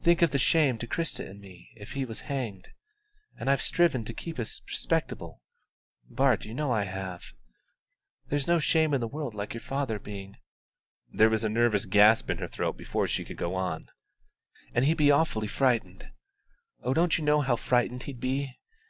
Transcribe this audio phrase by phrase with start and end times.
[0.00, 2.70] Think of the shame to Christa and me if he was hanged.
[3.38, 5.42] And I've striven so to keep us respectable
[6.08, 7.26] Bart, you know I have.
[8.28, 10.38] There's no shame in the world like your father being"
[11.12, 13.90] (there was a nervous gasp in her throat before she could go on)
[14.72, 16.10] "and he'd be awfully frightened.
[16.82, 18.56] Oh, you don't know how frightened he'd be!